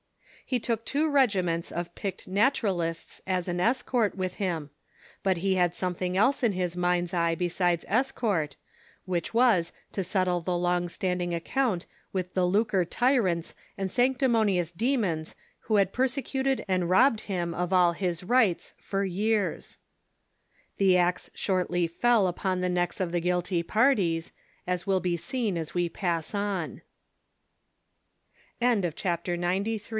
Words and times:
He 0.43 0.59
took 0.59 0.83
two 0.83 1.09
regiments 1.09 1.71
of 1.71 1.93
picked 1.95 2.27
Naturalists 2.27 3.21
as 3.25 3.47
an 3.47 3.61
es 3.61 3.83
cort 3.83 4.15
with 4.15 4.33
him; 4.35 4.71
but 5.23 5.37
he 5.37 5.55
had 5.55 5.73
something 5.75 6.17
else 6.17 6.43
in 6.43 6.51
his 6.53 6.75
mind's 6.75 7.13
eye 7.13 7.35
besides 7.35 7.85
escort, 7.87 8.55
which 9.05 9.31
was 9.33 9.71
to 9.93 10.03
settle 10.03 10.43
tlie 10.43 10.59
long 10.59 10.89
standing 10.89 11.33
account 11.35 11.85
with 12.11 12.33
the 12.33 12.45
lucre 12.45 12.83
tyrants 12.83 13.53
and 13.77 13.89
sanctimonious 13.91 14.71
demons 14.71 15.35
who 15.61 15.75
had 15.75 15.93
persecuted 15.93 16.65
and 16.67 16.89
robbed 16.89 17.21
him 17.21 17.53
of 17.53 17.71
all 17.71 17.93
his 17.93 18.23
rights 18.23 18.73
for 18.79 19.05
years. 19.05 19.77
The 20.77 20.97
axe 20.97 21.29
shortly 21.33 21.85
fell 21.87 22.25
upon 22.27 22.59
the 22.59 22.69
necks 22.69 22.99
of 22.99 23.11
the 23.13 23.21
guilty 23.21 23.63
parties, 23.63 24.33
as 24.67 24.85
will 24.87 24.99
be 24.99 25.15
seen 25.15 25.57
as 25.57 25.73
we 25.75 25.87
pass 25.89 26.33
on. 26.35 26.81